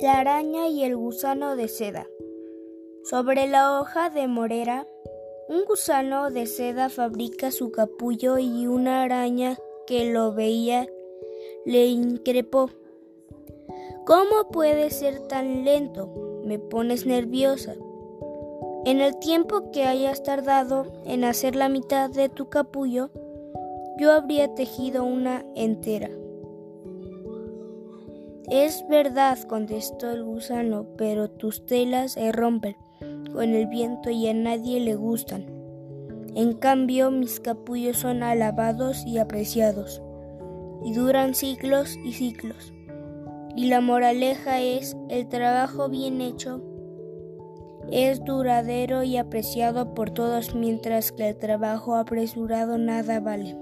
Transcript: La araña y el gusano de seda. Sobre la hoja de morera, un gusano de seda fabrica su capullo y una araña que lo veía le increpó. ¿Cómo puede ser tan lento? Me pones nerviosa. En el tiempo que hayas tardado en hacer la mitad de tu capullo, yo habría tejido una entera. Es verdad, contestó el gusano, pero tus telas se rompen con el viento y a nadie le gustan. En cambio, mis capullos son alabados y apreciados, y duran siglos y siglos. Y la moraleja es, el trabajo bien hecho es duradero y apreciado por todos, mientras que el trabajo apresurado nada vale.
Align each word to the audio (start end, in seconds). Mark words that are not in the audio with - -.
La 0.00 0.18
araña 0.18 0.68
y 0.68 0.82
el 0.82 0.96
gusano 0.96 1.54
de 1.54 1.68
seda. 1.68 2.08
Sobre 3.04 3.46
la 3.46 3.78
hoja 3.78 4.10
de 4.10 4.26
morera, 4.26 4.88
un 5.48 5.64
gusano 5.64 6.30
de 6.30 6.46
seda 6.46 6.88
fabrica 6.88 7.52
su 7.52 7.70
capullo 7.70 8.38
y 8.38 8.66
una 8.66 9.02
araña 9.02 9.56
que 9.86 10.12
lo 10.12 10.32
veía 10.32 10.88
le 11.64 11.86
increpó. 11.86 12.70
¿Cómo 14.04 14.48
puede 14.50 14.90
ser 14.90 15.20
tan 15.28 15.64
lento? 15.64 16.42
Me 16.44 16.58
pones 16.58 17.06
nerviosa. 17.06 17.74
En 18.84 19.00
el 19.00 19.18
tiempo 19.18 19.70
que 19.70 19.84
hayas 19.84 20.24
tardado 20.24 20.92
en 21.04 21.22
hacer 21.22 21.54
la 21.54 21.68
mitad 21.68 22.10
de 22.10 22.28
tu 22.28 22.48
capullo, 22.48 23.10
yo 23.96 24.12
habría 24.12 24.54
tejido 24.54 25.04
una 25.04 25.44
entera. 25.54 26.10
Es 28.50 28.84
verdad, 28.88 29.38
contestó 29.48 30.10
el 30.10 30.24
gusano, 30.24 30.86
pero 30.96 31.30
tus 31.30 31.64
telas 31.66 32.12
se 32.12 32.32
rompen 32.32 32.76
con 33.32 33.54
el 33.54 33.66
viento 33.66 34.10
y 34.10 34.28
a 34.28 34.34
nadie 34.34 34.80
le 34.80 34.94
gustan. 34.94 35.46
En 36.34 36.54
cambio, 36.54 37.10
mis 37.10 37.40
capullos 37.40 37.98
son 37.98 38.22
alabados 38.22 39.04
y 39.06 39.18
apreciados, 39.18 40.02
y 40.84 40.92
duran 40.92 41.34
siglos 41.34 41.96
y 42.04 42.12
siglos. 42.12 42.72
Y 43.56 43.68
la 43.68 43.80
moraleja 43.80 44.60
es, 44.60 44.96
el 45.08 45.28
trabajo 45.28 45.88
bien 45.88 46.20
hecho 46.20 46.60
es 47.90 48.24
duradero 48.24 49.02
y 49.02 49.16
apreciado 49.16 49.94
por 49.94 50.10
todos, 50.10 50.54
mientras 50.54 51.12
que 51.12 51.28
el 51.28 51.36
trabajo 51.36 51.96
apresurado 51.96 52.78
nada 52.78 53.20
vale. 53.20 53.56